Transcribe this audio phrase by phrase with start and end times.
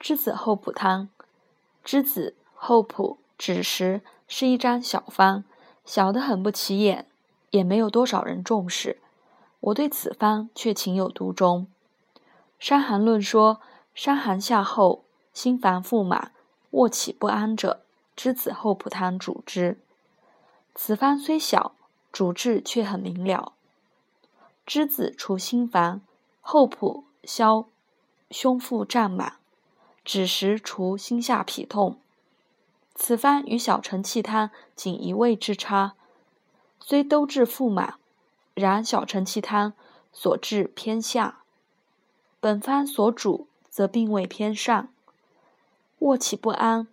[0.00, 1.10] 栀子厚朴汤，
[1.84, 5.44] 栀子、厚朴、枳实是一张小方，
[5.84, 7.06] 小得很不起眼，
[7.50, 8.98] 也没有多少人重视。
[9.60, 11.66] 我对此方却情有独钟。
[12.58, 13.60] 《伤寒论》说
[13.94, 16.32] ：“伤寒下后，心烦腹满，
[16.70, 17.82] 卧起不安者，
[18.16, 19.78] 栀子厚朴汤主之。”
[20.74, 21.74] 此方虽小，
[22.10, 23.52] 主治却很明了。
[24.66, 26.00] 栀子除心烦，
[26.40, 27.66] 厚朴消
[28.30, 29.36] 胸腹胀满，
[30.10, 31.96] 枳实除心下痞痛。
[32.96, 35.92] 此方与小承气汤仅一味之差，
[36.80, 37.94] 虽都治腹满。
[38.54, 39.72] 然小承气汤
[40.12, 41.38] 所治偏下，
[42.40, 44.88] 本方所主则病位偏上，
[46.00, 46.88] 卧起不安，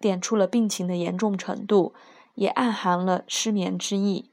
[0.00, 1.94] 点出了病情的严重程度，
[2.34, 4.28] 也暗含了失眠之意。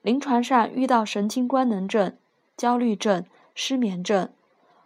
[0.00, 2.16] 临床上遇到神经官能症、
[2.56, 4.30] 焦虑症、失眠症，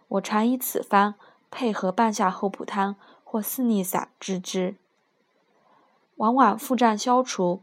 [0.09, 1.15] 我常以此方
[1.49, 4.75] 配合半夏厚朴汤或四逆散治之，
[6.15, 7.61] 往往腹胀消除，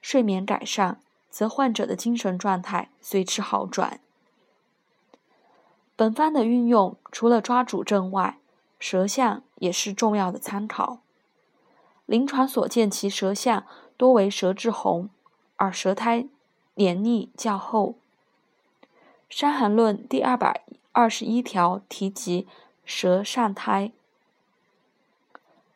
[0.00, 1.00] 睡眠改善。
[1.28, 4.00] 则患者的精神状态随之好转。
[5.94, 8.38] 本方的运用，除了抓主症外，
[8.78, 11.00] 舌象也是重要的参考。
[12.06, 13.66] 临床所见，其舌象
[13.98, 15.10] 多为舌质红，
[15.56, 16.26] 而舌苔
[16.76, 17.96] 黏腻较厚。
[19.28, 22.48] 《伤寒论》第二百二十一条提及
[22.86, 23.92] 舌上苔，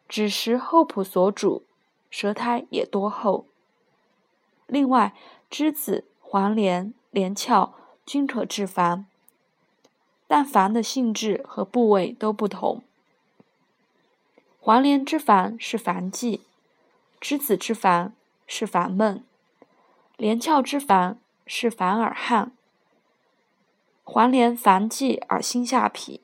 [0.09, 1.65] 枳实厚朴所主，
[2.09, 3.45] 舌苔也多厚。
[4.67, 5.13] 另外，
[5.51, 7.75] 栀子、黄连、连翘
[8.07, 9.07] 均可治烦，
[10.29, 12.83] 但烦的性质和部位都不同。
[14.61, 16.41] 黄连之烦是烦悸，
[17.21, 18.15] 栀子之烦
[18.47, 19.25] 是烦闷，
[20.17, 22.53] 连翘之烦是烦而汗。
[24.05, 26.21] 黄连烦悸而心下痞，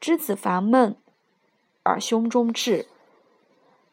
[0.00, 0.96] 栀子烦闷
[1.82, 2.86] 而胸中滞，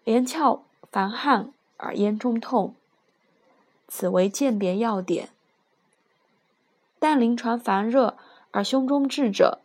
[0.03, 2.75] 连翘烦汗而咽中痛。
[3.87, 5.29] 此为鉴别要点。
[6.99, 8.17] 但临床烦热
[8.51, 9.59] 而胸中滞者，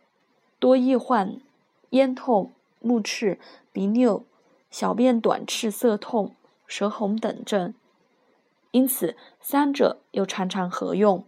[0.59, 1.39] 多易患
[1.91, 3.39] 咽痛、目赤、
[3.71, 4.23] 鼻衄、
[4.69, 6.35] 小便短赤、涩痛、
[6.67, 7.73] 舌红等症，
[8.71, 11.23] 因此三者又常常合用。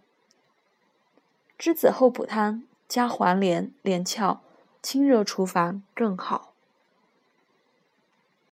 [1.58, 4.42] 栀子厚朴汤加黄连、连翘，
[4.82, 6.51] 清热厨房更好。